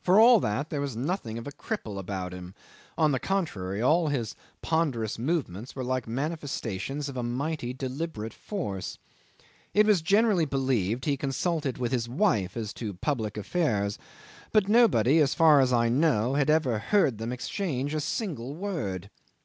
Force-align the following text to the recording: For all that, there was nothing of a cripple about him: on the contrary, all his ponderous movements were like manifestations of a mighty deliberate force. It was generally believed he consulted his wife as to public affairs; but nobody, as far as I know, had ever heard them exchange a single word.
For 0.00 0.20
all 0.20 0.38
that, 0.38 0.70
there 0.70 0.80
was 0.80 0.94
nothing 0.94 1.38
of 1.38 1.46
a 1.48 1.50
cripple 1.50 1.98
about 1.98 2.32
him: 2.32 2.54
on 2.96 3.10
the 3.10 3.18
contrary, 3.18 3.82
all 3.82 4.06
his 4.06 4.36
ponderous 4.62 5.18
movements 5.18 5.74
were 5.74 5.82
like 5.82 6.06
manifestations 6.06 7.08
of 7.08 7.16
a 7.16 7.24
mighty 7.24 7.72
deliberate 7.72 8.32
force. 8.32 8.96
It 9.74 9.84
was 9.84 10.02
generally 10.02 10.44
believed 10.44 11.04
he 11.04 11.16
consulted 11.16 11.78
his 11.78 12.08
wife 12.08 12.56
as 12.56 12.72
to 12.74 12.94
public 12.94 13.36
affairs; 13.36 13.98
but 14.52 14.68
nobody, 14.68 15.18
as 15.18 15.34
far 15.34 15.58
as 15.58 15.72
I 15.72 15.88
know, 15.88 16.34
had 16.34 16.48
ever 16.48 16.78
heard 16.78 17.18
them 17.18 17.32
exchange 17.32 17.92
a 17.92 17.98
single 18.00 18.54
word. 18.54 19.10